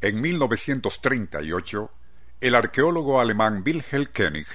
[0.00, 1.90] En 1938,
[2.40, 4.46] el arqueólogo alemán Wilhelm Koenig,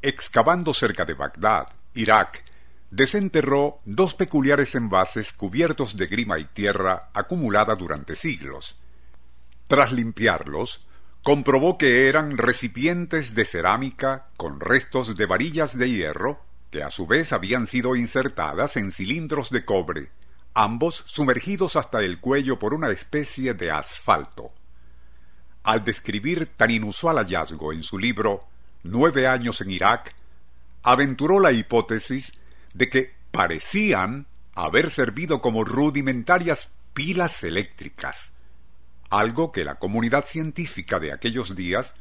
[0.00, 2.42] excavando cerca de Bagdad, Irak,
[2.90, 8.76] desenterró dos peculiares envases cubiertos de grima y tierra acumulada durante siglos.
[9.68, 10.80] Tras limpiarlos,
[11.22, 16.40] comprobó que eran recipientes de cerámica con restos de varillas de hierro
[16.70, 20.10] que a su vez habían sido insertadas en cilindros de cobre,
[20.54, 24.54] ambos sumergidos hasta el cuello por una especie de asfalto
[25.66, 28.44] al describir tan inusual hallazgo en su libro
[28.84, 30.14] Nueve años en Irak,
[30.84, 32.32] aventuró la hipótesis
[32.72, 38.30] de que parecían haber servido como rudimentarias pilas eléctricas,
[39.10, 41.94] algo que la comunidad científica de aquellos días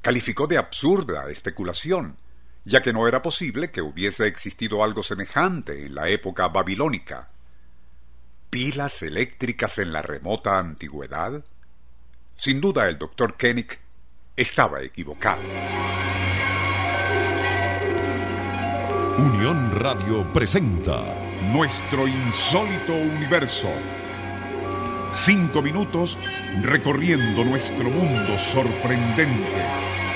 [0.00, 2.16] calificó de absurda especulación,
[2.64, 7.28] ya que no era posible que hubiese existido algo semejante en la época babilónica.
[8.50, 11.44] ¿Pilas eléctricas en la remota antigüedad?
[12.42, 13.78] Sin duda el doctor Koenig
[14.34, 15.42] estaba equivocado.
[19.16, 21.04] Unión Radio presenta
[21.52, 23.68] Nuestro insólito universo.
[25.12, 26.18] Cinco minutos
[26.62, 29.62] recorriendo nuestro mundo sorprendente.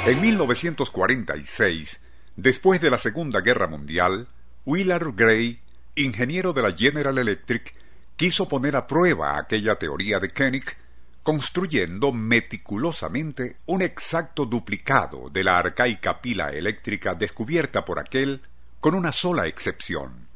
[0.07, 2.01] En 1946,
[2.35, 4.27] después de la Segunda Guerra Mundial,
[4.65, 5.61] Willard Gray,
[5.95, 7.73] ingeniero de la General Electric,
[8.17, 10.86] quiso poner a prueba aquella teoría de Koenig
[11.27, 18.43] construyendo meticulosamente un exacto duplicado de la arcaica pila eléctrica descubierta por aquel
[18.79, 20.29] con una sola excepción.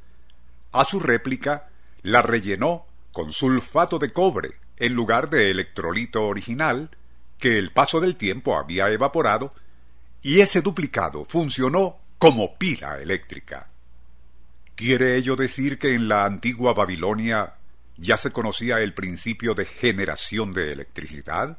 [0.72, 1.68] A su réplica
[2.02, 6.90] la rellenó con sulfato de cobre en lugar de electrolito original
[7.38, 9.54] que el paso del tiempo había evaporado
[10.22, 13.70] y ese duplicado funcionó como pila eléctrica.
[14.74, 17.59] ¿Quiere ello decir que en la antigua Babilonia
[18.00, 21.58] ya se conocía el principio de generación de electricidad?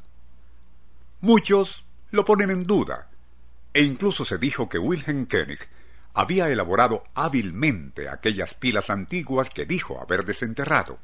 [1.19, 3.09] Muchos lo ponen en duda,
[3.73, 5.59] e incluso se dijo que Wilhelm Koenig
[6.13, 10.97] había elaborado hábilmente aquellas pilas antiguas que dijo haber desenterrado.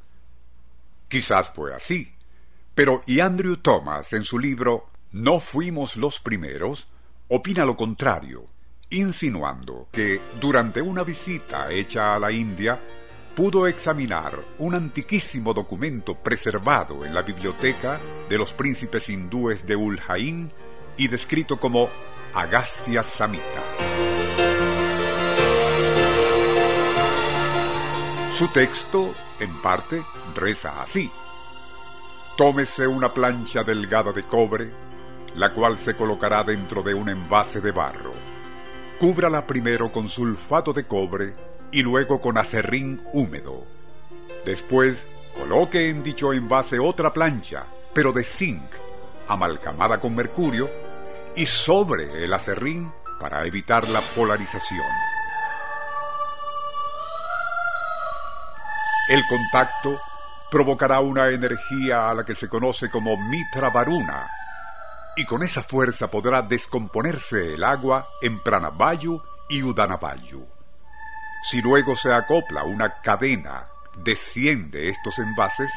[1.08, 2.12] Quizás fue así,
[2.74, 6.88] pero y Andrew Thomas en su libro No fuimos los primeros
[7.28, 8.48] opina lo contrario,
[8.90, 12.80] insinuando que durante una visita hecha a la India
[13.38, 20.52] pudo examinar un antiquísimo documento preservado en la biblioteca de los príncipes hindúes de Ulhain
[20.98, 21.88] y descrito como
[22.34, 23.64] Agastya Samhita.
[28.32, 31.12] Su texto, en parte, reza así.
[32.38, 34.72] Tómese una plancha delgada de cobre,
[35.36, 38.14] la cual se colocará dentro de un envase de barro.
[39.00, 43.64] Cúbrala primero con sulfato de cobre y luego con acerrín húmedo.
[44.46, 45.06] Después,
[45.36, 48.72] coloque en dicho envase otra plancha, pero de zinc,
[49.28, 50.70] amalgamada con mercurio,
[51.36, 54.86] y sobre el acerrín para evitar la polarización.
[59.10, 60.00] El contacto
[60.52, 64.30] provocará una energía a la que se conoce como mitra varuna,
[65.16, 70.57] y con esa fuerza podrá descomponerse el agua en Pranavayu y Udanavayu.
[71.42, 73.66] Si luego se acopla una cadena
[73.96, 75.72] de 100 de estos envases,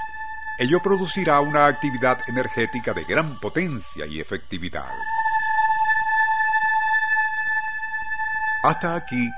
[0.59, 4.91] ello producirá una actividad energética de gran potencia y efectividad.
[8.63, 9.31] Hasta aquí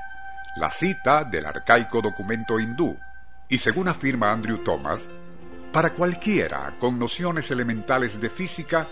[0.57, 2.97] la cita del arcaico documento hindú,
[3.47, 5.07] y según afirma Andrew Thomas,
[5.71, 8.85] para cualquiera con nociones elementales de física,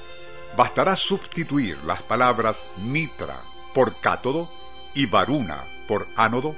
[0.55, 3.37] bastará sustituir las palabras mitra
[3.73, 4.49] por cátodo
[4.93, 6.55] y varuna por ánodo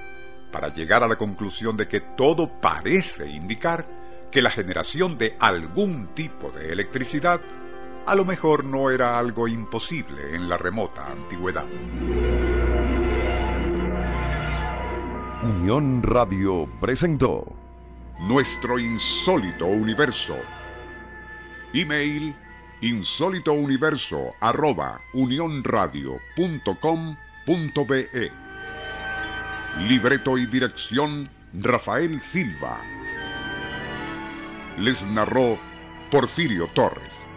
[0.54, 3.86] para llegar a la conclusión de que todo parece indicar
[4.32, 7.42] que la generación de algún tipo de electricidad
[8.06, 11.66] a lo mejor no era algo imposible en la remota antigüedad.
[15.44, 17.46] Unión Radio presentó
[18.20, 20.38] Nuestro insólito universo.
[21.74, 22.36] Email
[22.82, 25.02] insólitouniverso arroba
[29.80, 32.80] Libreto y dirección Rafael Silva.
[34.78, 35.60] Les narró
[36.12, 37.28] Porfirio Torres.